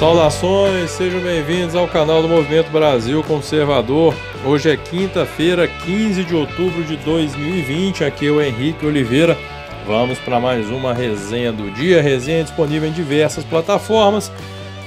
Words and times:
Saudações, 0.00 0.92
sejam 0.92 1.20
bem-vindos 1.20 1.74
ao 1.74 1.86
canal 1.86 2.22
do 2.22 2.28
Movimento 2.28 2.70
Brasil 2.70 3.22
Conservador. 3.22 4.14
Hoje 4.46 4.70
é 4.70 4.74
quinta-feira, 4.74 5.68
15 5.68 6.24
de 6.24 6.34
outubro 6.34 6.82
de 6.84 6.96
2020. 6.96 8.04
Aqui 8.04 8.28
é 8.28 8.30
o 8.30 8.40
Henrique 8.40 8.86
Oliveira. 8.86 9.36
Vamos 9.86 10.18
para 10.18 10.40
mais 10.40 10.70
uma 10.70 10.94
resenha 10.94 11.52
do 11.52 11.70
dia. 11.72 12.00
Resenha 12.00 12.42
disponível 12.42 12.88
em 12.88 12.92
diversas 12.92 13.44
plataformas, 13.44 14.32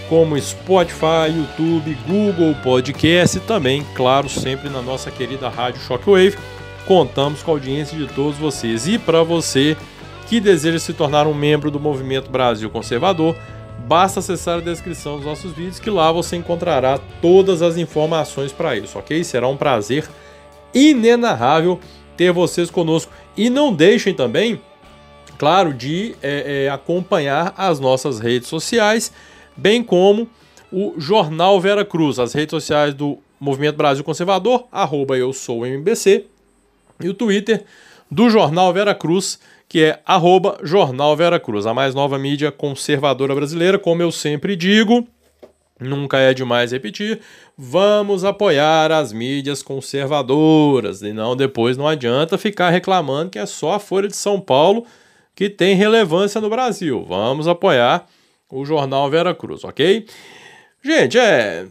como 0.09 0.41
Spotify, 0.41 1.29
YouTube, 1.29 1.95
Google 2.07 2.55
Podcast 2.63 3.37
e 3.37 3.41
também, 3.41 3.85
claro, 3.93 4.27
sempre 4.27 4.67
na 4.67 4.81
nossa 4.81 5.11
querida 5.11 5.47
rádio 5.47 5.79
Shockwave. 5.81 6.39
Contamos 6.87 7.43
com 7.43 7.51
a 7.51 7.53
audiência 7.53 7.95
de 7.95 8.07
todos 8.07 8.39
vocês. 8.39 8.87
E 8.87 8.97
para 8.97 9.21
você 9.21 9.77
que 10.27 10.39
deseja 10.39 10.79
se 10.79 10.91
tornar 10.91 11.27
um 11.27 11.35
membro 11.35 11.69
do 11.69 11.79
Movimento 11.79 12.31
Brasil 12.31 12.67
Conservador, 12.67 13.35
basta 13.87 14.19
acessar 14.19 14.59
a 14.59 14.61
descrição 14.61 15.17
dos 15.17 15.25
nossos 15.25 15.51
vídeos 15.51 15.79
que 15.79 15.89
lá 15.89 16.11
você 16.11 16.35
encontrará 16.35 16.99
todas 17.21 17.61
as 17.61 17.77
informações 17.77 18.51
para 18.51 18.75
isso, 18.75 18.97
ok? 18.97 19.23
Será 19.23 19.47
um 19.47 19.57
prazer 19.57 20.07
inenarrável 20.73 21.79
ter 22.17 22.31
vocês 22.31 22.69
conosco. 22.69 23.11
E 23.35 23.49
não 23.49 23.73
deixem 23.73 24.13
também, 24.13 24.61
claro, 25.37 25.73
de 25.73 26.15
é, 26.21 26.65
é, 26.65 26.69
acompanhar 26.69 27.53
as 27.57 27.79
nossas 27.79 28.19
redes 28.19 28.47
sociais, 28.47 29.11
bem 29.55 29.83
como 29.83 30.29
o 30.71 30.95
Jornal 30.97 31.59
Vera 31.59 31.85
Cruz, 31.85 32.19
as 32.19 32.33
redes 32.33 32.51
sociais 32.51 32.93
do 32.93 33.19
Movimento 33.39 33.75
Brasil 33.75 34.03
Conservador, 34.03 34.65
arroba 34.71 35.17
eu 35.17 35.33
sou 35.33 35.65
MBC, 35.65 36.25
e 36.99 37.09
o 37.09 37.13
Twitter 37.13 37.65
do 38.09 38.29
Jornal 38.29 38.71
Vera 38.73 38.95
Cruz, 38.95 39.39
que 39.73 39.85
é 39.85 39.99
arroba 40.05 40.59
Jornal 40.61 41.15
Vera 41.17 41.39
Cruz, 41.39 41.65
a 41.65 41.73
mais 41.73 41.95
nova 41.95 42.19
mídia 42.19 42.51
conservadora 42.51 43.33
brasileira, 43.33 43.79
como 43.79 44.03
eu 44.03 44.11
sempre 44.11 44.55
digo, 44.55 45.03
nunca 45.79 46.19
é 46.19 46.31
demais 46.31 46.71
repetir, 46.71 47.21
vamos 47.57 48.23
apoiar 48.23 48.91
as 48.91 49.11
mídias 49.11 49.63
conservadoras, 49.63 51.01
e 51.01 51.11
não 51.11 51.35
depois 51.35 51.75
não 51.75 51.87
adianta 51.87 52.37
ficar 52.37 52.69
reclamando 52.69 53.31
que 53.31 53.39
é 53.39 53.47
só 53.47 53.71
a 53.73 53.79
Folha 53.79 54.07
de 54.07 54.15
São 54.15 54.39
Paulo 54.39 54.85
que 55.33 55.49
tem 55.49 55.75
relevância 55.75 56.39
no 56.39 56.51
Brasil. 56.51 57.03
Vamos 57.09 57.47
apoiar 57.47 58.05
o 58.51 58.63
Jornal 58.63 59.09
Vera 59.09 59.33
Cruz, 59.33 59.63
ok? 59.63 60.05
Gente, 60.83 61.17
é 61.17 61.65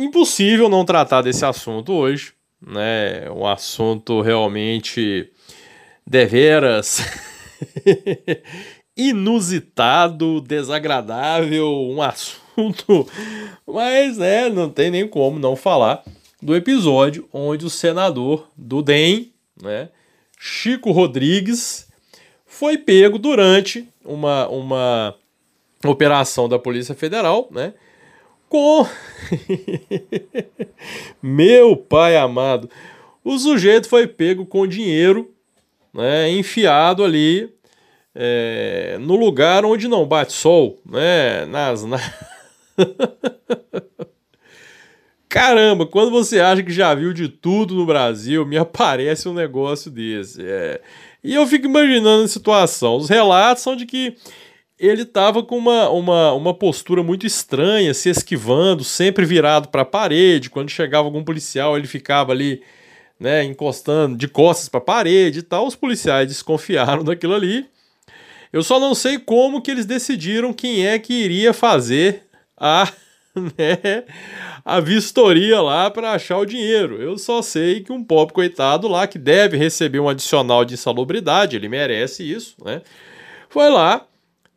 impossível 0.00 0.68
não 0.68 0.84
tratar 0.84 1.22
desse 1.22 1.44
assunto 1.44 1.92
hoje, 1.92 2.32
né? 2.60 3.30
Um 3.30 3.46
assunto 3.46 4.20
realmente 4.22 5.30
deveras 6.04 7.00
inusitado, 8.96 10.40
desagradável, 10.40 11.68
um 11.68 12.00
assunto, 12.00 13.08
mas 13.66 14.20
é, 14.20 14.48
não 14.48 14.70
tem 14.70 14.90
nem 14.90 15.08
como 15.08 15.38
não 15.38 15.56
falar 15.56 16.04
do 16.40 16.54
episódio 16.54 17.28
onde 17.32 17.64
o 17.64 17.70
senador 17.70 18.48
do 18.56 18.82
DEM, 18.82 19.32
né, 19.60 19.88
Chico 20.38 20.92
Rodrigues, 20.92 21.88
foi 22.46 22.78
pego 22.78 23.18
durante 23.18 23.88
uma, 24.04 24.46
uma 24.48 25.14
operação 25.84 26.48
da 26.48 26.58
Polícia 26.58 26.94
Federal, 26.94 27.48
né, 27.50 27.74
com 28.48 28.86
meu 31.20 31.76
pai 31.76 32.16
amado, 32.16 32.70
o 33.24 33.36
sujeito 33.38 33.88
foi 33.88 34.06
pego 34.06 34.46
com 34.46 34.66
dinheiro 34.66 35.33
né, 35.94 36.30
enfiado 36.30 37.04
ali 37.04 37.54
é, 38.14 38.96
no 39.00 39.16
lugar 39.16 39.64
onde 39.64 39.88
não 39.88 40.06
bate 40.06 40.32
sol, 40.32 40.78
né, 40.84 41.46
nas, 41.46 41.84
na... 41.84 41.98
Caramba, 45.28 45.84
quando 45.84 46.10
você 46.12 46.38
acha 46.38 46.62
que 46.62 46.72
já 46.72 46.94
viu 46.94 47.12
de 47.12 47.28
tudo 47.28 47.74
no 47.74 47.84
Brasil, 47.84 48.46
me 48.46 48.56
aparece 48.56 49.28
um 49.28 49.34
negócio 49.34 49.90
desse. 49.90 50.40
É. 50.46 50.80
E 51.24 51.34
eu 51.34 51.44
fico 51.44 51.66
imaginando 51.66 52.22
a 52.22 52.28
situação. 52.28 52.96
Os 52.96 53.08
relatos 53.08 53.64
são 53.64 53.74
de 53.74 53.84
que 53.84 54.14
ele 54.78 55.02
estava 55.02 55.42
com 55.42 55.58
uma, 55.58 55.88
uma, 55.90 56.32
uma 56.34 56.54
postura 56.54 57.02
muito 57.02 57.26
estranha, 57.26 57.92
se 57.94 58.08
esquivando, 58.08 58.84
sempre 58.84 59.24
virado 59.24 59.70
para 59.70 59.82
a 59.82 59.86
parede. 59.86 60.50
Quando 60.50 60.70
chegava 60.70 61.08
algum 61.08 61.24
policial, 61.24 61.76
ele 61.76 61.88
ficava 61.88 62.30
ali 62.30 62.62
né, 63.24 63.42
encostando 63.42 64.18
de 64.18 64.28
costas 64.28 64.68
para 64.68 64.78
a 64.78 64.84
parede 64.84 65.38
e 65.38 65.42
tal. 65.42 65.66
Os 65.66 65.74
policiais 65.74 66.28
desconfiaram 66.28 67.02
daquilo 67.04 67.34
ali. 67.34 67.66
Eu 68.52 68.62
só 68.62 68.78
não 68.78 68.94
sei 68.94 69.18
como 69.18 69.62
que 69.62 69.70
eles 69.70 69.86
decidiram 69.86 70.52
quem 70.52 70.86
é 70.86 70.98
que 70.98 71.14
iria 71.14 71.54
fazer 71.54 72.24
a, 72.54 72.86
né, 73.34 74.04
a 74.62 74.78
vistoria 74.78 75.60
lá 75.62 75.90
para 75.90 76.12
achar 76.12 76.36
o 76.36 76.44
dinheiro. 76.44 77.00
Eu 77.00 77.16
só 77.16 77.40
sei 77.40 77.80
que 77.80 77.90
um 77.90 78.04
pobre 78.04 78.34
coitado 78.34 78.86
lá 78.86 79.06
que 79.06 79.18
deve 79.18 79.56
receber 79.56 80.00
um 80.00 80.08
adicional 80.08 80.62
de 80.62 80.74
insalubridade, 80.74 81.56
ele 81.56 81.68
merece 81.68 82.30
isso, 82.30 82.54
né? 82.62 82.82
Foi 83.48 83.70
lá 83.70 84.06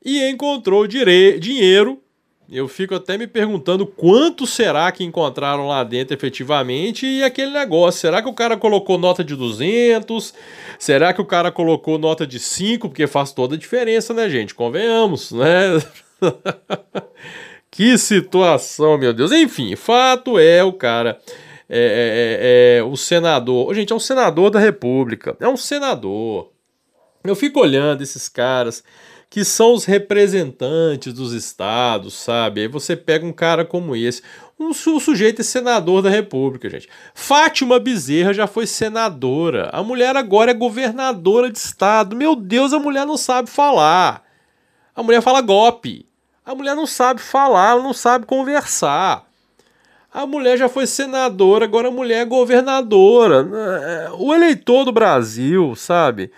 e 0.03 0.29
encontrou 0.29 0.85
dinheiro 0.87 2.01
eu 2.49 2.67
fico 2.67 2.95
até 2.95 3.17
me 3.17 3.27
perguntando 3.27 3.85
quanto 3.85 4.47
será 4.47 4.89
que 4.91 5.03
encontraram 5.03 5.67
lá 5.67 5.83
dentro 5.83 6.13
efetivamente 6.13 7.05
e 7.05 7.21
aquele 7.21 7.51
negócio. 7.51 7.99
Será 7.99 8.21
que 8.21 8.29
o 8.29 8.33
cara 8.33 8.55
colocou 8.55 8.97
nota 8.97 9.21
de 9.21 9.35
200? 9.35 10.33
Será 10.79 11.13
que 11.13 11.21
o 11.21 11.25
cara 11.25 11.51
colocou 11.51 11.97
nota 11.97 12.25
de 12.25 12.39
5? 12.39 12.87
Porque 12.87 13.05
faz 13.05 13.33
toda 13.33 13.55
a 13.55 13.57
diferença, 13.57 14.13
né, 14.13 14.29
gente? 14.29 14.55
Convenhamos, 14.55 15.31
né? 15.33 15.81
que 17.69 17.97
situação, 17.97 18.97
meu 18.97 19.13
Deus. 19.13 19.33
Enfim, 19.33 19.75
fato 19.75 20.39
é 20.39 20.63
o 20.63 20.71
cara. 20.71 21.19
É, 21.69 22.77
é, 22.77 22.77
é, 22.77 22.79
é 22.79 22.83
o 22.83 22.95
senador. 22.95 23.75
Gente, 23.75 23.91
é 23.91 23.95
um 23.95 23.99
senador 23.99 24.49
da 24.49 24.59
República. 24.59 25.35
É 25.41 25.49
um 25.49 25.57
senador. 25.57 26.49
Eu 27.25 27.35
fico 27.35 27.59
olhando 27.59 28.01
esses 28.01 28.29
caras 28.29 28.81
que 29.29 29.43
são 29.43 29.73
os 29.73 29.85
representantes 29.85 31.13
dos 31.13 31.33
estados, 31.33 32.13
sabe? 32.13 32.61
Aí 32.61 32.67
você 32.67 32.95
pega 32.95 33.25
um 33.25 33.33
cara 33.33 33.65
como 33.65 33.95
esse. 33.95 34.21
Um, 34.59 34.69
o 34.69 34.99
sujeito 34.99 35.41
é 35.41 35.43
senador 35.43 36.01
da 36.01 36.09
República, 36.09 36.69
gente. 36.69 36.87
Fátima 37.13 37.79
Bezerra 37.79 38.33
já 38.33 38.47
foi 38.47 38.65
senadora. 38.65 39.69
A 39.73 39.83
mulher 39.83 40.15
agora 40.15 40.51
é 40.51 40.53
governadora 40.53 41.51
de 41.51 41.57
estado. 41.57 42.15
Meu 42.15 42.35
Deus, 42.35 42.73
a 42.73 42.79
mulher 42.79 43.05
não 43.05 43.17
sabe 43.17 43.49
falar. 43.49 44.23
A 44.95 45.03
mulher 45.03 45.21
fala 45.21 45.41
golpe. 45.41 46.07
A 46.45 46.55
mulher 46.55 46.75
não 46.75 46.87
sabe 46.87 47.19
falar, 47.19 47.71
ela 47.71 47.83
não 47.83 47.93
sabe 47.93 48.25
conversar. 48.25 49.27
A 50.13 50.25
mulher 50.25 50.57
já 50.57 50.69
foi 50.69 50.87
senadora, 50.87 51.65
agora 51.65 51.89
a 51.89 51.91
mulher 51.91 52.21
é 52.21 52.25
governadora. 52.25 53.45
É, 53.53 54.09
o 54.17 54.33
eleitor 54.33 54.85
do 54.85 54.91
Brasil, 54.93 55.75
sabe? 55.75 56.31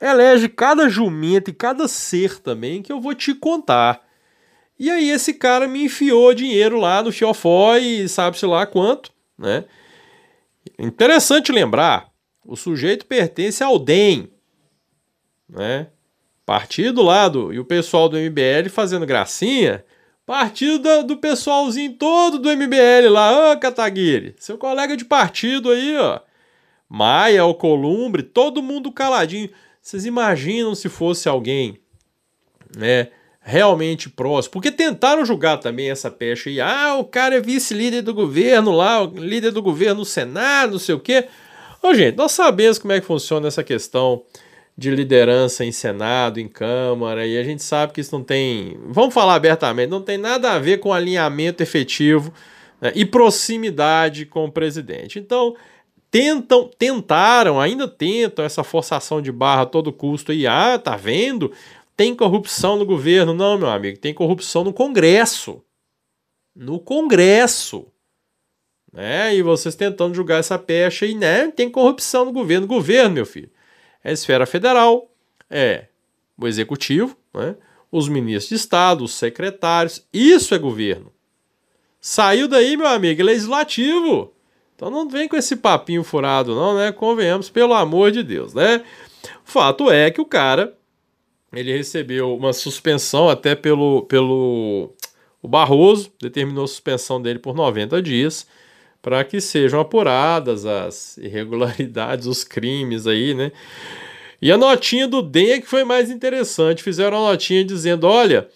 Elege 0.00 0.48
cada 0.48 0.88
jumento 0.88 1.50
e 1.50 1.54
cada 1.54 1.88
ser 1.88 2.40
também 2.40 2.82
que 2.82 2.92
eu 2.92 3.00
vou 3.00 3.14
te 3.14 3.34
contar. 3.34 4.04
E 4.78 4.90
aí 4.90 5.08
esse 5.08 5.32
cara 5.32 5.66
me 5.66 5.84
enfiou 5.84 6.34
dinheiro 6.34 6.78
lá 6.78 7.02
no 7.02 7.10
e 7.80 8.08
sabe-se 8.08 8.44
lá 8.44 8.66
quanto, 8.66 9.10
né? 9.38 9.64
Interessante 10.78 11.50
lembrar, 11.50 12.10
o 12.44 12.56
sujeito 12.56 13.06
pertence 13.06 13.62
ao 13.62 13.78
DEM, 13.78 14.30
né? 15.48 15.88
Partido 16.44 17.02
lá 17.02 17.28
do, 17.28 17.52
e 17.52 17.58
o 17.58 17.64
pessoal 17.64 18.08
do 18.08 18.18
MBL 18.18 18.68
fazendo 18.70 19.06
gracinha, 19.06 19.84
partido 20.26 21.02
do, 21.04 21.16
pessoalzinho 21.16 21.94
todo 21.94 22.38
do 22.38 22.50
MBL 22.50 23.08
lá, 23.10 23.52
ô 23.52 23.58
Kataguiri, 23.58 24.34
seu 24.38 24.58
colega 24.58 24.96
de 24.96 25.04
partido 25.04 25.70
aí, 25.70 25.96
ó. 25.96 26.20
Maia, 26.88 27.42
Alcolumbre, 27.42 28.22
todo 28.22 28.62
mundo 28.62 28.92
caladinho. 28.92 29.50
Vocês 29.86 30.04
imaginam 30.04 30.74
se 30.74 30.88
fosse 30.88 31.28
alguém, 31.28 31.78
né, 32.76 33.06
realmente 33.40 34.10
próximo? 34.10 34.54
Porque 34.54 34.72
tentaram 34.72 35.24
julgar 35.24 35.58
também 35.58 35.88
essa 35.88 36.10
pecha 36.10 36.50
aí. 36.50 36.60
Ah, 36.60 36.96
o 36.98 37.04
cara 37.04 37.36
é 37.36 37.40
vice-líder 37.40 38.02
do 38.02 38.12
governo 38.12 38.72
lá, 38.72 39.04
líder 39.04 39.52
do 39.52 39.62
governo 39.62 40.00
no 40.00 40.04
Senado, 40.04 40.72
não 40.72 40.78
sei 40.80 40.96
o 40.96 40.98
quê. 40.98 41.26
Ô, 41.80 41.94
gente, 41.94 42.16
nós 42.16 42.32
sabemos 42.32 42.80
como 42.80 42.94
é 42.94 43.00
que 43.00 43.06
funciona 43.06 43.46
essa 43.46 43.62
questão 43.62 44.24
de 44.76 44.90
liderança 44.90 45.64
em 45.64 45.70
Senado, 45.70 46.40
em 46.40 46.48
Câmara, 46.48 47.24
e 47.24 47.38
a 47.38 47.44
gente 47.44 47.62
sabe 47.62 47.92
que 47.92 48.00
isso 48.00 48.12
não 48.12 48.24
tem, 48.24 48.76
vamos 48.88 49.14
falar 49.14 49.36
abertamente, 49.36 49.88
não 49.88 50.02
tem 50.02 50.18
nada 50.18 50.50
a 50.50 50.58
ver 50.58 50.78
com 50.78 50.92
alinhamento 50.92 51.62
efetivo 51.62 52.34
né, 52.80 52.90
e 52.92 53.04
proximidade 53.04 54.26
com 54.26 54.46
o 54.46 54.50
presidente. 54.50 55.20
Então, 55.20 55.54
tentam, 56.16 56.70
tentaram, 56.78 57.60
ainda 57.60 57.86
tentam 57.86 58.42
essa 58.42 58.64
forçação 58.64 59.20
de 59.20 59.30
barra 59.30 59.62
a 59.62 59.66
todo 59.66 59.92
custo 59.92 60.32
aí. 60.32 60.46
Ah, 60.46 60.78
tá 60.78 60.96
vendo? 60.96 61.52
Tem 61.94 62.14
corrupção 62.14 62.76
no 62.76 62.86
governo. 62.86 63.34
Não, 63.34 63.58
meu 63.58 63.68
amigo, 63.68 63.98
tem 63.98 64.14
corrupção 64.14 64.64
no 64.64 64.72
Congresso. 64.72 65.62
No 66.54 66.80
Congresso. 66.80 67.86
Né? 68.90 69.36
E 69.36 69.42
vocês 69.42 69.74
tentando 69.74 70.14
julgar 70.14 70.40
essa 70.40 70.58
pecha 70.58 71.04
e, 71.04 71.14
né? 71.14 71.50
Tem 71.50 71.68
corrupção 71.68 72.24
no 72.24 72.32
governo. 72.32 72.66
Governo, 72.66 73.16
meu 73.16 73.26
filho, 73.26 73.50
é 74.02 74.08
a 74.08 74.12
esfera 74.12 74.46
federal, 74.46 75.10
é 75.50 75.88
o 76.38 76.48
executivo, 76.48 77.14
né? 77.34 77.56
os 77.92 78.08
ministros 78.08 78.48
de 78.48 78.54
Estado, 78.54 79.04
os 79.04 79.12
secretários. 79.12 80.06
Isso 80.10 80.54
é 80.54 80.58
governo. 80.58 81.12
Saiu 82.00 82.48
daí, 82.48 82.74
meu 82.74 82.86
amigo, 82.86 83.22
legislativo. 83.22 84.32
Então 84.76 84.90
não 84.90 85.08
vem 85.08 85.26
com 85.26 85.36
esse 85.36 85.56
papinho 85.56 86.04
furado, 86.04 86.54
não, 86.54 86.76
né? 86.76 86.92
Convenhamos, 86.92 87.48
pelo 87.48 87.72
amor 87.72 88.12
de 88.12 88.22
Deus, 88.22 88.52
né? 88.52 88.84
Fato 89.42 89.90
é 89.90 90.10
que 90.10 90.20
o 90.20 90.26
cara 90.26 90.76
ele 91.52 91.74
recebeu 91.74 92.36
uma 92.36 92.52
suspensão 92.52 93.28
até 93.30 93.54
pelo, 93.54 94.02
pelo 94.02 94.94
o 95.42 95.48
Barroso, 95.48 96.12
determinou 96.20 96.64
a 96.64 96.68
suspensão 96.68 97.20
dele 97.20 97.38
por 97.38 97.54
90 97.54 98.02
dias 98.02 98.46
para 99.00 99.22
que 99.24 99.40
sejam 99.40 99.80
apuradas 99.80 100.66
as 100.66 101.16
irregularidades, 101.18 102.26
os 102.26 102.42
crimes 102.44 103.06
aí, 103.06 103.34
né? 103.34 103.52
E 104.42 104.50
a 104.50 104.58
notinha 104.58 105.06
do 105.06 105.22
DEM 105.22 105.52
é 105.52 105.60
que 105.60 105.66
foi 105.66 105.84
mais 105.84 106.10
interessante. 106.10 106.82
Fizeram 106.82 107.16
uma 107.18 107.30
notinha 107.30 107.64
dizendo: 107.64 108.06
olha, 108.06 108.48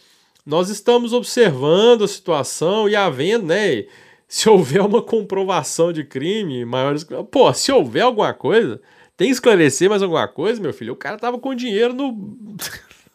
nós 0.44 0.68
estamos 0.68 1.12
observando 1.12 2.02
a 2.02 2.08
situação 2.08 2.88
e 2.88 2.96
havendo, 2.96 3.46
né? 3.46 3.84
Se 4.30 4.48
houver 4.48 4.80
uma 4.80 5.02
comprovação 5.02 5.92
de 5.92 6.04
crime, 6.04 6.64
maiores. 6.64 7.04
Pô, 7.32 7.52
se 7.52 7.72
houver 7.72 8.02
alguma 8.02 8.32
coisa, 8.32 8.80
tem 9.16 9.26
que 9.26 9.32
esclarecer 9.32 9.90
mais 9.90 10.04
alguma 10.04 10.28
coisa, 10.28 10.62
meu 10.62 10.72
filho. 10.72 10.92
O 10.92 10.96
cara 10.96 11.18
tava 11.18 11.36
com 11.36 11.52
dinheiro 11.52 11.92
no. 11.92 12.56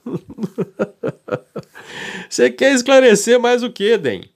Você 2.30 2.52
quer 2.52 2.74
esclarecer 2.74 3.40
mais 3.40 3.64
o 3.64 3.72
que, 3.72 3.98
DEM? 3.98 4.30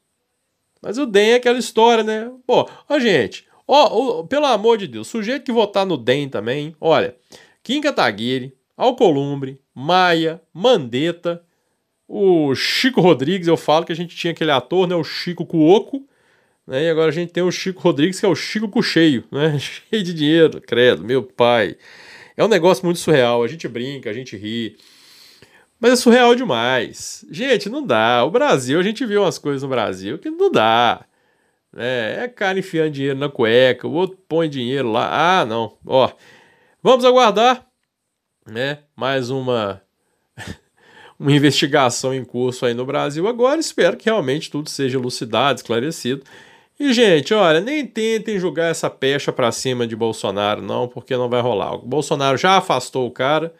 Mas 0.81 0.97
o 0.97 1.05
DEM 1.05 1.31
é 1.31 1.35
aquela 1.35 1.59
história, 1.59 2.01
né? 2.01 2.31
Pô, 2.47 2.69
ó, 2.87 2.97
gente, 2.97 3.45
ó, 3.67 4.19
ó, 4.19 4.23
pelo 4.23 4.45
amor 4.45 4.77
de 4.77 4.87
Deus, 4.87 5.09
sujeito 5.09 5.43
que 5.43 5.51
votar 5.51 5.85
no 5.85 5.97
DEM 5.97 6.29
também, 6.29 6.73
olha, 6.79 7.13
Kim 7.61 7.81
Kataguiri, 7.81 8.55
Alcolumbre, 8.77 9.59
Maia, 9.75 10.41
Mandetta, 10.53 11.43
o 12.07 12.55
Chico 12.55 13.01
Rodrigues, 13.01 13.49
eu 13.49 13.57
falo 13.57 13.85
que 13.85 13.91
a 13.91 13.95
gente 13.95 14.15
tinha 14.15 14.31
aquele 14.31 14.51
ator, 14.51 14.87
né, 14.87 14.95
o 14.95 15.03
Chico 15.03 15.45
Cuoco, 15.45 16.07
né, 16.69 16.85
e 16.85 16.89
agora 16.89 17.09
a 17.09 17.13
gente 17.13 17.33
tem 17.33 17.43
o 17.43 17.51
Chico 17.51 17.81
Rodrigues, 17.81 18.19
que 18.19 18.25
é 18.25 18.29
o 18.29 18.35
Chico 18.35 18.69
Cucheio, 18.69 19.23
né, 19.31 19.57
cheio 19.59 20.03
de 20.03 20.13
dinheiro, 20.13 20.61
credo, 20.61 21.03
meu 21.03 21.23
pai. 21.23 21.75
É 22.37 22.45
um 22.45 22.47
negócio 22.47 22.85
muito 22.85 22.99
surreal, 22.99 23.43
a 23.43 23.47
gente 23.47 23.67
brinca, 23.67 24.09
a 24.09 24.13
gente 24.13 24.37
ri, 24.37 24.77
mas 25.79 25.93
é 25.93 25.95
surreal 25.95 26.35
demais. 26.35 27.25
Gente, 27.31 27.69
não 27.69 27.85
dá. 27.85 28.23
O 28.25 28.29
Brasil, 28.29 28.77
a 28.79 28.83
gente 28.83 29.05
viu 29.05 29.21
umas 29.23 29.37
coisas 29.37 29.63
no 29.63 29.69
Brasil 29.69 30.19
que 30.19 30.29
não 30.29 30.51
dá. 30.51 31.05
É, 31.75 32.19
é 32.23 32.27
cara 32.27 32.59
enfiando 32.59 32.91
dinheiro 32.91 33.17
na 33.17 33.29
cueca, 33.29 33.87
o 33.87 33.93
outro 33.93 34.17
põe 34.27 34.49
dinheiro 34.49 34.91
lá. 34.91 35.39
Ah, 35.41 35.45
não. 35.45 35.77
Ó, 35.85 36.11
vamos 36.83 37.05
aguardar, 37.05 37.65
né? 38.45 38.79
Mais 38.95 39.29
uma 39.29 39.81
uma 41.17 41.31
investigação 41.31 42.13
em 42.13 42.25
curso 42.25 42.65
aí 42.65 42.73
no 42.73 42.85
Brasil 42.85 43.27
agora. 43.27 43.59
Espero 43.59 43.95
que 43.95 44.05
realmente 44.05 44.51
tudo 44.51 44.69
seja 44.69 44.97
elucidado, 44.97 45.59
esclarecido. 45.59 46.23
E, 46.79 46.93
gente, 46.93 47.33
olha, 47.33 47.59
nem 47.59 47.85
tentem 47.85 48.39
jogar 48.39 48.67
essa 48.67 48.89
pecha 48.89 49.33
para 49.33 49.51
cima 49.51 49.85
de 49.85 49.97
Bolsonaro, 49.97 50.61
não, 50.61 50.87
porque 50.87 51.17
não 51.17 51.27
vai 51.27 51.41
rolar. 51.41 51.75
O 51.75 51.79
Bolsonaro 51.79 52.37
já 52.37 52.55
afastou 52.55 53.05
o 53.05 53.11
cara 53.11 53.53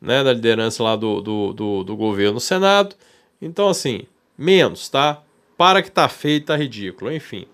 né, 0.00 0.22
da 0.22 0.32
liderança 0.32 0.82
lá 0.82 0.94
do, 0.94 1.20
do, 1.20 1.52
do, 1.52 1.84
do 1.84 1.96
governo 1.96 2.34
no 2.34 2.40
Senado. 2.40 2.94
Então, 3.42 3.68
assim, 3.68 4.02
menos, 4.38 4.88
tá? 4.88 5.20
Para 5.56 5.82
que 5.82 5.90
tá 5.90 6.08
feio, 6.08 6.44
tá 6.44 6.56
ridículo, 6.56 7.12
enfim. 7.12 7.44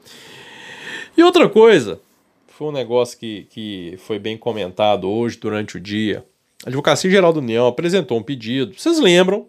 E 1.16 1.22
outra 1.22 1.48
coisa, 1.48 1.98
foi 2.46 2.68
um 2.68 2.72
negócio 2.72 3.18
que, 3.18 3.46
que 3.48 3.94
foi 4.00 4.18
bem 4.18 4.36
comentado 4.36 5.08
hoje 5.08 5.38
durante 5.38 5.78
o 5.78 5.80
dia. 5.80 6.26
A 6.62 6.68
Advocacia 6.68 7.10
Geral 7.10 7.32
da 7.32 7.38
União 7.38 7.66
apresentou 7.66 8.18
um 8.18 8.22
pedido. 8.22 8.74
Vocês 8.76 9.00
lembram, 9.00 9.48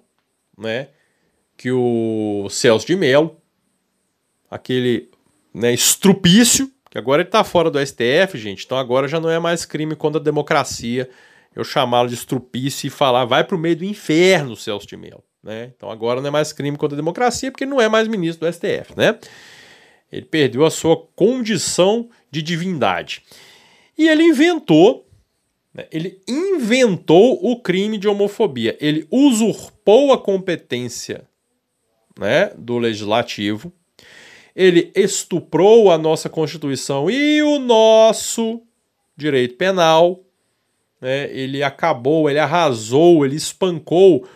né, 0.57 0.87
que 1.57 1.69
o 1.73 2.47
Celso 2.49 2.87
de 2.87 2.95
Mello, 2.95 3.35
aquele 4.49 5.10
né, 5.53 5.73
estrupício, 5.73 6.71
que 6.89 6.97
agora 6.97 7.21
ele 7.21 7.29
está 7.29 7.43
fora 7.43 7.69
do 7.69 7.79
STF, 7.85 8.37
gente, 8.37 8.65
então 8.65 8.77
agora 8.77 9.07
já 9.07 9.19
não 9.19 9.29
é 9.29 9.39
mais 9.39 9.65
crime 9.65 9.95
contra 9.95 10.19
a 10.19 10.23
democracia 10.23 11.09
eu 11.55 11.63
chamá-lo 11.63 12.07
de 12.07 12.15
estrupício 12.15 12.87
e 12.87 12.89
falar 12.89 13.25
vai 13.25 13.43
para 13.43 13.55
o 13.55 13.59
meio 13.59 13.75
do 13.75 13.85
inferno, 13.85 14.55
Celso 14.55 14.87
de 14.87 14.95
Mello. 14.95 15.23
Né? 15.43 15.71
Então 15.75 15.89
agora 15.89 16.21
não 16.21 16.27
é 16.27 16.31
mais 16.31 16.53
crime 16.53 16.77
contra 16.77 16.95
a 16.95 17.01
democracia, 17.01 17.51
porque 17.51 17.63
ele 17.63 17.71
não 17.71 17.81
é 17.81 17.89
mais 17.89 18.07
ministro 18.07 18.47
do 18.47 18.53
STF. 18.53 18.95
Né? 18.95 19.17
Ele 20.11 20.25
perdeu 20.25 20.65
a 20.65 20.71
sua 20.71 20.95
condição 21.15 22.09
de 22.29 22.41
divindade. 22.41 23.23
E 23.97 24.07
ele 24.07 24.23
inventou, 24.23 25.07
né? 25.73 25.87
ele 25.91 26.21
inventou 26.27 27.39
o 27.43 27.61
crime 27.61 27.97
de 27.97 28.07
homofobia. 28.07 28.77
Ele 28.79 29.05
usurpou 29.11 30.13
a 30.13 30.17
competência 30.17 31.27
né, 32.17 32.51
do 32.57 32.77
legislativo, 32.77 33.73
ele 34.55 34.91
estuprou 34.95 35.91
a 35.91 35.97
nossa 35.97 36.29
Constituição 36.29 37.09
e 37.09 37.41
o 37.41 37.59
nosso 37.59 38.61
direito 39.15 39.55
penal 39.55 40.23
né, 41.01 41.29
ele 41.31 41.63
acabou, 41.63 42.29
ele 42.29 42.39
arrasou, 42.39 43.25
ele 43.25 43.35
espancou 43.35 44.27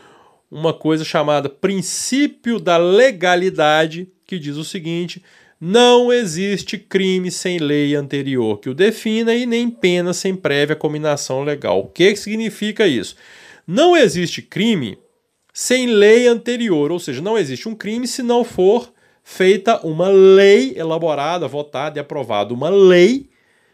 uma 0.49 0.73
coisa 0.73 1.03
chamada 1.03 1.47
princípio 1.47 2.59
da 2.59 2.77
legalidade, 2.77 4.07
que 4.25 4.39
diz 4.39 4.57
o 4.57 4.63
seguinte: 4.63 5.21
não 5.61 6.11
existe 6.11 6.77
crime 6.77 7.29
sem 7.29 7.59
lei 7.59 7.95
anterior 7.95 8.59
que 8.59 8.69
o 8.69 8.73
defina 8.73 9.33
e 9.33 9.45
nem 9.45 9.69
pena 9.69 10.13
sem 10.13 10.35
prévia 10.35 10.75
combinação 10.75 11.43
legal. 11.43 11.81
O 11.81 11.87
que 11.87 12.15
significa 12.15 12.87
isso? 12.87 13.15
Não 13.67 13.95
existe 13.95 14.41
crime 14.41 14.97
sem 15.53 15.87
lei 15.87 16.27
anterior, 16.27 16.91
ou 16.91 16.99
seja, 16.99 17.21
não 17.21 17.37
existe 17.37 17.69
um 17.69 17.75
crime 17.75 18.07
se 18.07 18.21
não 18.21 18.43
for 18.43 18.91
feita 19.27 19.83
uma 19.83 20.07
lei 20.07 20.77
elaborada, 20.77 21.47
votada 21.47 21.97
e 21.97 21.99
aprovada, 21.99 22.53
uma 22.53 22.69
lei 22.69 23.27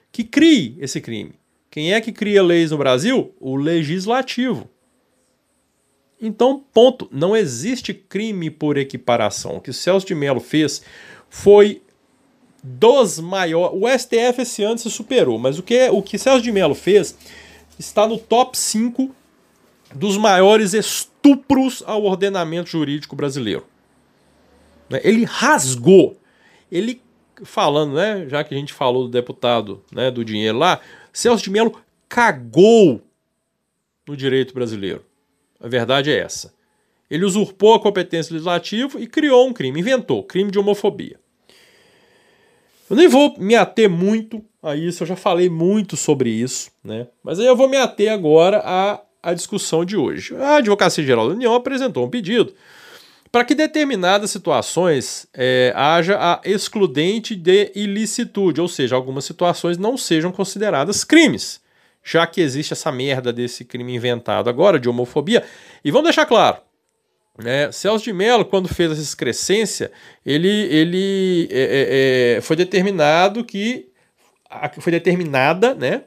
que 0.10 0.24
crie 0.24 0.78
esse 0.80 1.02
crime. 1.02 1.34
Quem 1.70 1.94
é 1.94 2.00
que 2.00 2.14
cria 2.14 2.42
leis 2.42 2.72
no 2.72 2.78
Brasil? 2.78 3.36
O 3.40 3.58
legislativo. 3.58 4.70
Então, 6.22 6.64
ponto. 6.74 7.08
Não 7.12 7.36
existe 7.36 7.94
crime 7.94 8.50
por 8.50 8.78
equiparação. 8.78 9.58
O 9.58 9.62
que 9.62 9.70
o 9.70 9.74
Celso 9.74 10.08
de 10.08 10.16
Mello 10.16 10.40
fez 10.40 10.82
foi 11.30 11.82
dos 12.64 13.20
maiores. 13.20 13.78
O 13.80 13.88
STF 13.88 14.42
esse 14.42 14.64
ano 14.64 14.78
se 14.78 14.90
superou, 14.90 15.38
mas 15.38 15.60
o 15.60 15.64
que, 15.64 15.90
o 15.90 16.02
que 16.02 16.18
Celso 16.18 16.42
de 16.42 16.52
Mello 16.52 16.76
fez 16.76 17.16
está 17.78 18.08
no 18.08 18.18
top 18.18 18.58
5 18.58 19.14
dos 19.94 20.18
maiores 20.18 20.74
estupros 20.74 21.84
ao 21.86 22.04
ordenamento 22.04 22.70
jurídico 22.70 23.16
brasileiro. 23.16 23.71
Né? 24.92 25.00
Ele 25.04 25.24
rasgou. 25.24 26.18
Ele 26.72 27.02
falando, 27.44 27.96
né? 27.96 28.28
Já 28.28 28.44
que 28.44 28.54
a 28.54 28.58
gente 28.58 28.74
falou 28.74 29.04
do 29.04 29.10
deputado, 29.10 29.84
né, 29.92 30.12
do 30.12 30.24
dinheiro 30.24 30.58
lá, 30.58 30.80
Celso 31.12 31.44
de 31.44 31.50
Mello 31.50 31.82
cagou 32.08 33.02
no 34.08 34.16
direito 34.16 34.54
brasileiro. 34.54 35.04
A 35.60 35.68
verdade 35.68 36.12
é 36.12 36.20
essa. 36.20 36.54
Ele 37.10 37.26
usurpou 37.26 37.74
a 37.74 37.80
competência 37.80 38.34
legislativa 38.34 39.00
e 39.00 39.08
criou 39.08 39.48
um 39.48 39.54
crime, 39.54 39.80
inventou, 39.80 40.24
crime 40.24 40.52
de 40.52 40.60
homofobia. 40.60 41.20
Eu 42.90 42.96
nem 42.96 43.08
vou 43.08 43.36
me 43.38 43.56
ater 43.56 43.90
muito 43.90 44.44
a 44.62 44.76
isso, 44.76 45.04
eu 45.04 45.08
já 45.08 45.16
falei 45.16 45.50
muito 45.50 45.98
sobre 45.98 46.30
isso, 46.30 46.72
né? 46.84 47.08
Mas 47.24 47.40
aí 47.40 47.46
eu 47.46 47.56
vou 47.56 47.68
me 47.68 47.78
ater 47.78 48.12
agora 48.12 48.62
à, 48.64 49.02
à 49.24 49.34
discussão 49.34 49.84
de 49.84 49.98
hoje. 49.98 50.36
A 50.36 50.58
Advocacia 50.58 51.04
Geral 51.04 51.28
da 51.28 51.34
União 51.34 51.54
apresentou 51.54 52.06
um 52.06 52.10
pedido 52.10 52.54
para 53.32 53.46
que 53.46 53.56
determinadas 53.56 54.30
situações 54.30 55.26
é, 55.34 55.72
haja 55.76 56.18
a 56.20 56.42
excludente 56.44 57.34
de 57.36 57.72
ilicitude, 57.74 58.60
ou 58.60 58.68
seja, 58.68 58.96
algumas 58.96 59.24
situações 59.24 59.78
não 59.78 59.98
sejam 59.98 60.32
consideradas 60.32 61.04
crimes, 61.06 61.62
já 62.04 62.28
que 62.28 62.42
existe 62.42 62.74
essa 62.74 62.92
merda 62.92 63.32
desse 63.32 63.64
crime 63.64 63.96
inventado 63.96 64.50
agora 64.50 64.80
de 64.80 64.90
homofobia. 64.90 65.46
E 65.84 65.92
vamos 65.92 66.08
deixar 66.08 66.26
claro, 66.26 66.58
né, 67.42 67.72
Celso 67.72 68.04
de 68.04 68.12
Mello, 68.12 68.44
quando 68.44 68.68
fez 68.68 68.92
essa 68.92 69.02
excrescência, 69.02 69.92
ele, 70.26 70.50
ele 70.50 71.48
é, 71.52 71.62
é, 71.62 72.38
é 72.38 72.42
foi 72.42 72.58
determinado 72.58 73.46
que 73.46 73.90
foi 74.80 74.92
determinada, 74.92 75.74
né, 75.74 76.04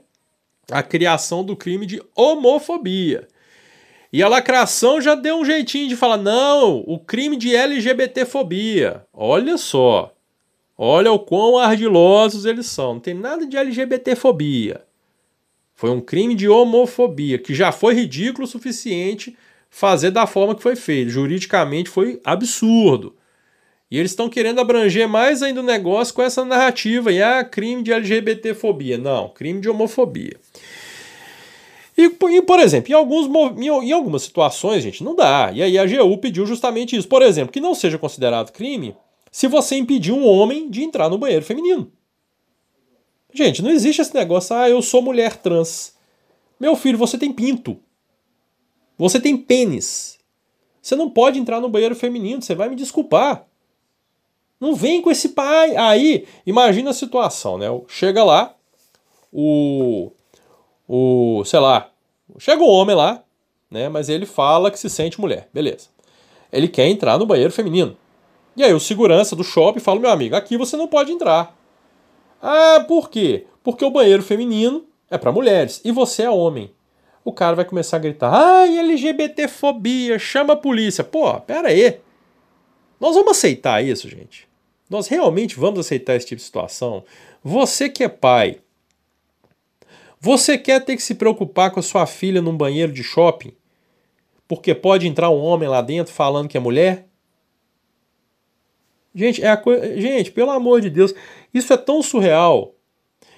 a 0.71 0.83
criação 0.83 1.43
do 1.43 1.57
crime 1.57 1.87
de 1.87 2.03
homofobia. 2.15 3.27
E 4.15 4.23
a 4.23 4.29
lacração 4.29 5.01
já 5.01 5.17
deu 5.17 5.41
um 5.41 5.45
jeitinho 5.45 5.89
de 5.89 5.97
falar: 5.97 6.17
não, 6.17 6.85
o 6.87 7.01
crime 7.01 7.37
de 7.37 7.53
LGBTfobia. 7.53 9.05
Olha 9.13 9.59
só. 9.59 10.15
Olha 10.79 11.11
o 11.11 11.19
quão 11.19 11.59
ardilosos 11.59 12.45
eles 12.45 12.67
são. 12.67 12.95
Não 12.95 13.01
tem 13.01 13.13
nada 13.13 13.45
de 13.45 13.57
LGBTfobia. 13.57 14.85
Foi 15.75 15.91
um 15.91 16.01
crime 16.01 16.37
de 16.37 16.49
homofobia, 16.49 17.39
que 17.39 17.53
já 17.57 17.73
foi 17.73 17.95
ridículo 17.95 18.45
o 18.45 18.49
suficiente 18.49 19.37
fazer 19.69 20.13
da 20.13 20.29
forma 20.29 20.55
que 20.55 20.63
foi 20.63 20.77
feito. 20.77 21.11
Juridicamente 21.11 21.91
foi 21.91 22.21
absurdo. 22.25 23.17
E 23.91 23.99
eles 23.99 24.13
estão 24.13 24.29
querendo 24.29 24.61
abranger 24.61 25.09
mais 25.09 25.43
ainda 25.43 25.59
o 25.59 25.65
negócio 25.65 26.15
com 26.15 26.23
essa 26.23 26.45
narrativa. 26.45 27.11
E 27.11 27.21
ah, 27.21 27.43
crime 27.43 27.83
de 27.83 27.93
LGBTfobia. 27.93 28.97
Não, 28.97 29.29
crime 29.31 29.61
de 29.61 29.69
homofobia. 29.69 30.37
E, 31.97 32.03
e, 32.03 32.43
por 32.43 32.59
exemplo, 32.59 32.91
em, 32.91 32.95
alguns, 32.95 33.27
em, 33.57 33.93
algumas 33.93 34.23
situações, 34.23 34.83
gente, 34.83 35.05
não 35.05 35.15
dá. 35.15 35.51
E 35.53 35.63
aí 35.63 35.79
a 35.79 35.83
AGU 35.83 36.19
pediu 36.19 36.45
justamente 36.45 36.97
isso. 36.97 37.07
Por 37.07 37.23
exemplo, 37.23 37.53
que 37.53 37.61
não 37.61 37.75
seja 37.75 37.99
considerado 37.99 38.53
crime 38.53 38.97
se 39.31 39.47
você 39.47 39.77
impedir 39.77 40.13
um 40.13 40.27
homem 40.27 40.69
de 40.69 40.83
entrar 40.83 41.09
no 41.09 41.19
banheiro 41.19 41.45
feminino. 41.45 41.91
Gente, 43.33 43.63
não 43.63 43.71
existe 43.71 44.01
esse 44.01 44.15
negócio, 44.15 44.55
ah, 44.55 44.69
eu 44.69 44.81
sou 44.81 45.03
mulher 45.03 45.37
trans. 45.37 45.95
Meu 46.59 46.77
filho, 46.77 46.99
você 46.99 47.19
tem 47.19 47.33
pinto. 47.33 47.77
Você 48.97 49.21
tem 49.21 49.37
pênis. 49.37 50.19
Você 50.81 50.95
não 50.95 51.11
pode 51.11 51.39
entrar 51.39 51.61
no 51.61 51.69
banheiro 51.69 51.97
feminino, 51.97 52.43
você 52.43 52.55
vai 52.55 52.69
me 52.69 52.77
desculpar. 52.77 53.47
Não 54.61 54.75
vem 54.75 55.03
com 55.03 55.11
esse 55.11 55.31
pai. 55.31 55.77
Aí, 55.77 56.27
imagina 56.47 56.91
a 56.91 56.95
situação, 56.95 57.59
né? 57.59 57.67
Chega 57.89 58.23
lá, 58.23 58.55
o. 59.33 60.13
O. 60.89 61.43
Sei 61.45 61.59
lá. 61.59 61.91
Chega 62.39 62.63
um 62.63 62.69
homem 62.69 62.97
lá, 62.97 63.23
né? 63.71 63.89
Mas 63.89 64.09
ele 64.09 64.27
fala 64.27 64.71
que 64.71 64.79
se 64.79 64.89
sente 64.89 65.21
mulher. 65.21 65.49
Beleza. 65.53 65.89
Ele 66.53 66.69
quer 66.69 66.87
entrar 66.87 67.19
no 67.19 67.27
banheiro 67.27 67.53
feminino. 67.53 67.97
E 68.57 68.63
aí 68.63 68.73
o 68.73 68.81
segurança 68.81 69.35
do 69.37 69.45
shopping 69.45 69.81
fala: 69.81 70.01
meu 70.01 70.11
amigo, 70.11 70.37
aqui 70.37 70.57
você 70.57 70.77
não 70.77 70.87
pode 70.87 71.13
entrar. 71.13 71.57
Ah, 72.41 72.85
por 72.87 73.11
quê? 73.11 73.47
Porque 73.63 73.85
o 73.85 73.91
banheiro 73.91 74.23
feminino 74.23 74.85
é 75.11 75.17
para 75.17 75.33
mulheres 75.33 75.81
e 75.85 75.91
você 75.91 76.25
é 76.25 76.31
homem 76.31 76.71
o 77.25 77.33
cara 77.33 77.57
vai 77.57 77.65
começar 77.65 77.97
a 77.97 78.01
gritar: 78.01 78.31
ai, 78.33 78.79
LGBTfobia, 78.79 80.19
chama 80.19 80.53
a 80.53 80.57
polícia. 80.57 81.03
Pô, 81.03 81.41
pera 81.41 81.69
aí. 81.69 81.99
Nós 83.01 83.17
vamos 83.17 83.37
aceitar 83.37 83.83
isso, 83.83 84.09
gente? 84.09 84.47
Nós 84.89 85.09
realmente 85.09 85.57
vamos 85.59 85.81
aceitar 85.81 86.15
esse 86.15 86.27
tipo 86.27 86.39
de 86.39 86.45
situação? 86.45 87.03
Você 87.43 87.89
que 87.89 88.05
é 88.05 88.09
pai, 88.09 88.61
você 90.25 90.57
quer 90.57 90.83
ter 90.83 90.97
que 90.97 91.03
se 91.03 91.17
preocupar 91.17 91.71
com 91.71 91.79
a 91.79 91.83
sua 91.83 92.07
filha 92.07 92.41
num 92.41 92.57
banheiro 92.57 92.91
de 92.91 93.03
shopping? 93.03 93.53
Porque 94.49 94.75
pode 94.75 95.07
entrar 95.07 95.29
um 95.29 95.39
homem 95.39 95.69
lá 95.69 95.83
dentro 95.83 96.15
falando 96.15 96.49
que 96.49 96.57
é 96.57 96.61
mulher? 96.61 97.07
Gente, 99.15 99.45
é 99.45 99.49
a. 99.49 99.63
Gente, 99.97 100.33
pelo 100.33 100.51
amor 100.51 100.81
de 100.81 100.89
Deus, 100.89 101.15
isso 101.53 101.75
é 101.75 101.77
tão 101.77 102.03
surreal. 102.03 102.75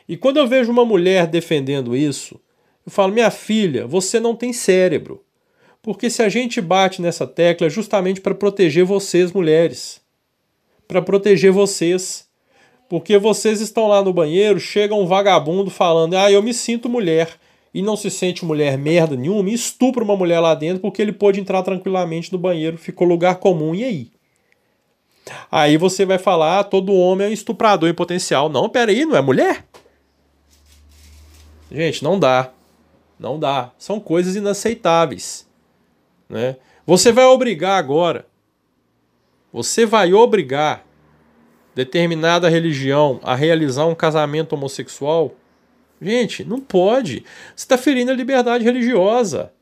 E 0.09 0.17
quando 0.17 0.37
eu 0.37 0.47
vejo 0.47 0.71
uma 0.71 0.85
mulher 0.85 1.27
defendendo 1.27 1.97
isso, 1.97 2.41
eu 2.87 2.93
falo, 2.93 3.13
minha 3.13 3.33
filha, 3.33 3.85
você 3.85 4.21
não 4.21 4.37
tem 4.37 4.53
cérebro. 4.53 5.25
Porque 5.83 6.09
se 6.09 6.23
a 6.23 6.29
gente 6.29 6.61
bate 6.61 7.03
nessa 7.03 7.27
tecla 7.27 7.67
é 7.67 7.71
justamente 7.71 8.21
para 8.21 8.33
proteger 8.33 8.85
vocês, 8.85 9.33
mulheres. 9.33 10.01
Para 10.87 11.03
proteger 11.03 11.51
vocês. 11.51 12.26
Porque 12.89 13.19
vocês 13.19 13.61
estão 13.61 13.89
lá 13.89 14.03
no 14.03 14.13
banheiro, 14.13 14.61
chega 14.61 14.95
um 14.95 15.07
vagabundo 15.07 15.71
falando: 15.71 16.15
Ah, 16.15 16.31
eu 16.31 16.43
me 16.43 16.55
sinto 16.55 16.89
mulher. 16.89 17.29
E 17.75 17.83
não 17.83 17.95
se 17.95 18.11
sente 18.11 18.43
mulher 18.43 18.79
merda 18.79 19.15
nenhuma, 19.15 19.51
e 19.51 19.55
estupra 19.55 20.03
uma 20.03 20.17
mulher 20.17 20.41
lá 20.41 20.55
dentro 20.55 20.81
porque 20.81 21.03
ele 21.03 21.13
pôde 21.13 21.41
entrar 21.41 21.63
tranquilamente 21.63 22.33
no 22.33 22.39
banheiro, 22.39 22.79
ficou 22.79 23.07
lugar 23.07 23.35
comum, 23.37 23.75
e 23.75 23.85
aí? 23.85 24.11
Aí 25.51 25.77
você 25.77 26.07
vai 26.07 26.19
falar: 26.19 26.61
ah, 26.61 26.65
todo 26.65 26.95
homem 26.95 27.27
é 27.27 27.31
um 27.31 27.33
estuprador 27.33 27.89
em 27.89 27.95
potencial. 27.95 28.49
Não, 28.49 28.69
peraí, 28.69 29.05
não 29.05 29.17
é 29.17 29.21
mulher? 29.21 29.65
Gente, 31.71 32.03
não 32.03 32.19
dá. 32.19 32.51
Não 33.19 33.39
dá. 33.39 33.73
São 33.77 33.99
coisas 33.99 34.37
inaceitáveis. 34.37 35.47
Né? 36.29 36.57
Você 36.87 37.13
vai 37.13 37.25
obrigar 37.25 37.79
agora, 37.79 38.27
você 39.53 39.85
vai 39.85 40.13
obrigar 40.13 40.86
determinada 41.77 42.49
religião 42.49 43.21
a 43.23 43.35
realizar 43.35 43.85
um 43.85 43.95
casamento 43.95 44.55
homossexual? 44.55 45.35
Gente, 46.01 46.43
não 46.43 46.59
pode. 46.59 47.23
Você 47.55 47.65
está 47.65 47.77
ferindo 47.77 48.11
a 48.11 48.15
liberdade 48.15 48.65
religiosa. 48.65 49.53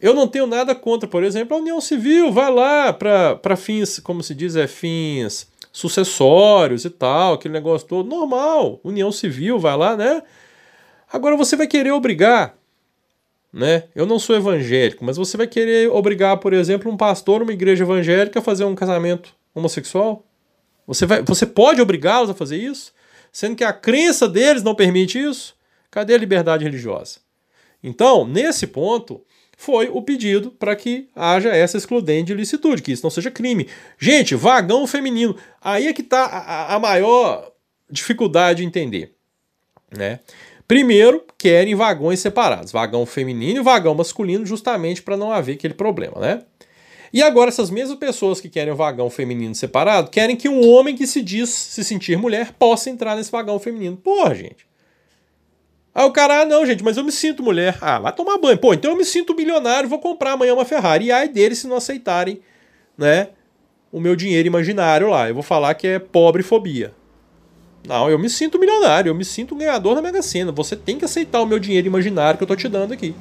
Eu 0.00 0.12
não 0.12 0.26
tenho 0.26 0.48
nada 0.48 0.74
contra, 0.74 1.08
por 1.08 1.22
exemplo, 1.22 1.56
a 1.56 1.60
união 1.60 1.80
civil. 1.80 2.32
Vai 2.32 2.52
lá 2.52 2.92
para 2.92 3.56
fins, 3.56 4.00
como 4.00 4.20
se 4.20 4.34
diz, 4.34 4.56
é 4.56 4.66
fins 4.66 5.48
sucessórios 5.72 6.84
e 6.84 6.90
tal, 6.90 7.34
aquele 7.34 7.54
negócio 7.54 7.86
todo. 7.86 8.08
Normal. 8.08 8.80
União 8.82 9.12
civil, 9.12 9.60
vai 9.60 9.76
lá, 9.76 9.96
né? 9.96 10.24
Agora 11.12 11.36
você 11.36 11.54
vai 11.54 11.68
querer 11.68 11.92
obrigar, 11.92 12.56
né? 13.52 13.84
Eu 13.94 14.06
não 14.06 14.18
sou 14.18 14.34
evangélico, 14.34 15.04
mas 15.04 15.16
você 15.16 15.36
vai 15.36 15.46
querer 15.46 15.88
obrigar, 15.88 16.38
por 16.38 16.52
exemplo, 16.52 16.90
um 16.90 16.96
pastor, 16.96 17.42
uma 17.42 17.52
igreja 17.52 17.84
evangélica 17.84 18.40
a 18.40 18.42
fazer 18.42 18.64
um 18.64 18.74
casamento 18.74 19.32
homossexual? 19.54 20.24
Você, 20.90 21.06
vai, 21.06 21.22
você 21.22 21.46
pode 21.46 21.80
obrigá-los 21.80 22.30
a 22.30 22.34
fazer 22.34 22.56
isso? 22.56 22.92
Sendo 23.30 23.54
que 23.54 23.62
a 23.62 23.72
crença 23.72 24.28
deles 24.28 24.64
não 24.64 24.74
permite 24.74 25.20
isso? 25.20 25.54
Cadê 25.88 26.14
a 26.14 26.18
liberdade 26.18 26.64
religiosa? 26.64 27.20
Então, 27.80 28.26
nesse 28.26 28.66
ponto, 28.66 29.24
foi 29.56 29.88
o 29.88 30.02
pedido 30.02 30.50
para 30.50 30.74
que 30.74 31.08
haja 31.14 31.50
essa 31.50 31.76
excludente 31.76 32.26
de 32.26 32.34
licitude, 32.34 32.82
que 32.82 32.90
isso 32.90 33.04
não 33.04 33.10
seja 33.10 33.30
crime. 33.30 33.68
Gente, 34.00 34.34
vagão 34.34 34.84
feminino. 34.84 35.36
Aí 35.60 35.86
é 35.86 35.92
que 35.92 36.02
está 36.02 36.24
a, 36.24 36.74
a 36.74 36.78
maior 36.80 37.52
dificuldade 37.88 38.58
de 38.58 38.66
entender. 38.66 39.14
Né? 39.96 40.18
Primeiro, 40.66 41.24
querem 41.38 41.76
vagões 41.76 42.18
separados, 42.18 42.72
vagão 42.72 43.06
feminino 43.06 43.60
e 43.60 43.62
vagão 43.62 43.94
masculino, 43.94 44.44
justamente 44.44 45.02
para 45.02 45.16
não 45.16 45.30
haver 45.30 45.54
aquele 45.54 45.74
problema, 45.74 46.20
né? 46.20 46.42
E 47.12 47.22
agora, 47.22 47.48
essas 47.48 47.70
mesmas 47.70 47.98
pessoas 47.98 48.40
que 48.40 48.48
querem 48.48 48.72
o 48.72 48.76
vagão 48.76 49.10
feminino 49.10 49.54
separado 49.54 50.10
querem 50.10 50.36
que 50.36 50.48
um 50.48 50.68
homem 50.68 50.96
que 50.96 51.06
se 51.06 51.20
diz 51.20 51.48
se 51.50 51.82
sentir 51.82 52.16
mulher 52.16 52.52
possa 52.52 52.88
entrar 52.88 53.16
nesse 53.16 53.32
vagão 53.32 53.58
feminino. 53.58 53.96
Porra, 53.96 54.34
gente. 54.34 54.70
Aí 55.92 56.04
o 56.04 56.12
cara, 56.12 56.42
ah, 56.42 56.44
não, 56.44 56.64
gente, 56.64 56.84
mas 56.84 56.96
eu 56.96 57.04
me 57.04 57.10
sinto 57.10 57.42
mulher. 57.42 57.76
Ah, 57.80 57.98
vai 57.98 58.12
tomar 58.12 58.38
banho. 58.38 58.56
Pô, 58.58 58.72
então 58.72 58.92
eu 58.92 58.96
me 58.96 59.04
sinto 59.04 59.34
bilionário, 59.34 59.88
vou 59.88 59.98
comprar 59.98 60.32
amanhã 60.32 60.54
uma 60.54 60.64
Ferrari. 60.64 61.06
E 61.06 61.12
ai 61.12 61.28
deles 61.28 61.58
se 61.58 61.66
não 61.66 61.76
aceitarem, 61.76 62.40
né, 62.96 63.28
o 63.90 63.98
meu 63.98 64.14
dinheiro 64.14 64.46
imaginário 64.46 65.08
lá. 65.08 65.28
Eu 65.28 65.34
vou 65.34 65.42
falar 65.42 65.74
que 65.74 65.86
é 65.88 65.98
pobre 65.98 66.44
fobia. 66.44 66.94
Não, 67.86 68.08
eu 68.08 68.18
me 68.18 68.28
sinto 68.28 68.58
milionário, 68.58 69.10
eu 69.10 69.14
me 69.14 69.24
sinto 69.24 69.56
ganhador 69.56 69.94
da 69.94 70.02
Mega 70.02 70.22
Sena. 70.22 70.52
Você 70.52 70.76
tem 70.76 70.96
que 70.96 71.04
aceitar 71.04 71.40
o 71.40 71.46
meu 71.46 71.58
dinheiro 71.58 71.88
imaginário 71.88 72.38
que 72.38 72.44
eu 72.44 72.48
tô 72.48 72.54
te 72.54 72.68
dando 72.68 72.92
aqui. 72.92 73.14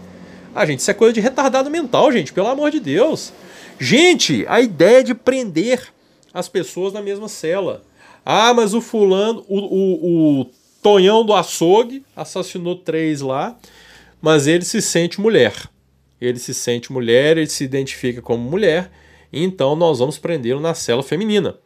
Ah, 0.54 0.66
gente, 0.66 0.80
isso 0.80 0.92
é 0.92 0.94
coisa 0.94 1.14
de 1.14 1.22
retardado 1.22 1.70
mental, 1.70 2.12
gente, 2.12 2.34
pelo 2.34 2.48
amor 2.48 2.70
de 2.70 2.80
Deus. 2.80 3.32
Gente, 3.80 4.46
a 4.48 4.60
ideia 4.60 5.02
de 5.02 5.16
prender 5.16 5.88
as 6.34 6.50
pessoas 6.50 6.92
na 6.92 7.02
mesma 7.02 7.30
cela. 7.30 7.82
Ah, 8.26 8.54
mas 8.54 8.74
o 8.74 8.82
fulano, 8.82 9.46
o, 9.48 9.58
o, 9.58 10.42
o 10.42 10.46
Tonhão 10.82 11.26
do 11.26 11.34
açougue 11.34 12.06
assassinou 12.16 12.76
três 12.76 13.22
lá, 13.22 13.58
mas 14.22 14.48
ele 14.48 14.66
se 14.66 14.82
sente 14.82 15.22
mulher. 15.22 15.54
Ele 16.20 16.38
se 16.38 16.54
sente 16.54 16.92
mulher, 16.92 17.38
ele 17.38 17.50
se 17.50 17.64
identifica 17.64 18.22
como 18.22 18.44
mulher, 18.44 18.92
então 19.32 19.76
nós 19.76 20.00
vamos 20.00 20.18
prendê-lo 20.18 20.60
na 20.60 20.74
cela 20.74 21.02
feminina. 21.02 21.58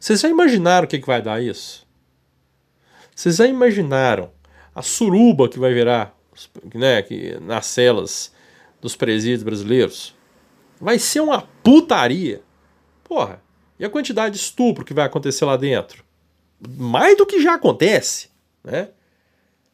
Vocês 0.00 0.20
já 0.20 0.28
imaginaram 0.28 0.86
o 0.86 0.88
que, 0.88 0.98
que 0.98 1.06
vai 1.06 1.22
dar 1.22 1.40
isso? 1.40 1.86
Vocês 3.14 3.36
já 3.36 3.46
imaginaram 3.46 4.30
a 4.74 4.82
suruba 4.82 5.48
que 5.48 5.58
vai 5.58 5.72
virar 5.72 6.14
né, 6.74 7.00
que, 7.02 7.38
nas 7.40 7.66
celas 7.66 8.32
dos 8.80 8.96
presídios 8.96 9.44
brasileiros? 9.44 10.15
Vai 10.80 10.98
ser 10.98 11.20
uma 11.20 11.42
putaria. 11.62 12.42
Porra, 13.04 13.42
e 13.78 13.84
a 13.84 13.90
quantidade 13.90 14.34
de 14.34 14.40
estupro 14.40 14.84
que 14.84 14.94
vai 14.94 15.06
acontecer 15.06 15.44
lá 15.44 15.56
dentro? 15.56 16.04
Mais 16.76 17.16
do 17.16 17.26
que 17.26 17.40
já 17.40 17.54
acontece, 17.54 18.28
né? 18.64 18.88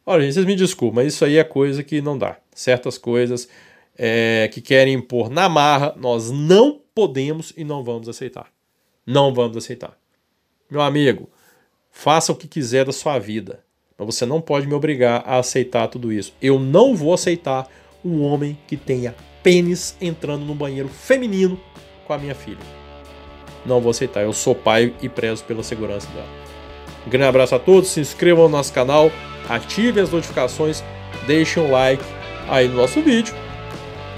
Olha, 0.04 0.22
gente, 0.22 0.34
vocês 0.34 0.46
me 0.46 0.56
desculpem, 0.56 1.04
mas 1.04 1.14
isso 1.14 1.24
aí 1.24 1.36
é 1.36 1.44
coisa 1.44 1.82
que 1.82 2.00
não 2.00 2.18
dá. 2.18 2.36
Certas 2.52 2.98
coisas 2.98 3.48
é, 3.96 4.50
que 4.52 4.60
querem 4.60 4.94
impor 4.94 5.30
na 5.30 5.48
marra, 5.48 5.94
nós 5.96 6.30
não 6.30 6.80
podemos 6.92 7.52
e 7.56 7.62
não 7.62 7.84
vamos 7.84 8.08
aceitar. 8.08 8.50
Não 9.06 9.32
vamos 9.32 9.56
aceitar. 9.56 9.96
Meu 10.68 10.80
amigo, 10.80 11.30
faça 11.90 12.32
o 12.32 12.36
que 12.36 12.48
quiser 12.48 12.84
da 12.84 12.92
sua 12.92 13.18
vida, 13.18 13.64
mas 13.96 14.06
você 14.06 14.26
não 14.26 14.40
pode 14.40 14.66
me 14.66 14.74
obrigar 14.74 15.22
a 15.24 15.38
aceitar 15.38 15.86
tudo 15.86 16.12
isso. 16.12 16.34
Eu 16.42 16.58
não 16.58 16.96
vou 16.96 17.14
aceitar 17.14 17.68
um 18.04 18.22
homem 18.22 18.58
que 18.66 18.76
tenha 18.76 19.14
pênis 19.42 19.96
entrando 20.00 20.44
no 20.44 20.54
banheiro 20.54 20.88
feminino 20.88 21.60
com 22.06 22.12
a 22.12 22.18
minha 22.18 22.34
filha. 22.34 22.58
Não 23.64 23.80
vou 23.80 23.90
aceitar. 23.90 24.22
Eu 24.22 24.32
sou 24.32 24.54
pai 24.54 24.94
e 25.00 25.08
prezo 25.08 25.44
pela 25.44 25.62
segurança 25.62 26.08
dela. 26.08 26.28
Um 27.06 27.10
grande 27.10 27.28
abraço 27.28 27.54
a 27.54 27.58
todos, 27.58 27.90
se 27.90 28.00
inscrevam 28.00 28.44
no 28.44 28.56
nosso 28.56 28.72
canal, 28.72 29.10
ativem 29.48 30.02
as 30.02 30.10
notificações, 30.10 30.82
deixem 31.26 31.62
um 31.62 31.70
like 31.70 32.04
aí 32.48 32.68
no 32.68 32.76
nosso 32.76 33.00
vídeo, 33.00 33.34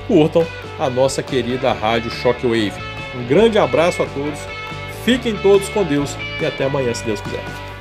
curtam 0.07 0.47
a 0.79 0.91
nossa 0.91 1.23
querida 1.23 1.73
rádio 1.73 2.11
Shockwave. 2.11 2.73
Um 3.15 3.27
grande 3.27 3.59
abraço 3.59 4.03
a 4.03 4.07
todos 4.07 4.39
Fiquem 5.05 5.37
todos 5.37 5.69
com 5.69 5.85
Deus 5.85 6.17
e 6.41 6.47
até 6.47 6.65
amanhã, 6.65 6.95
se 6.95 7.05
Deus 7.05 7.21
quiser. 7.21 7.74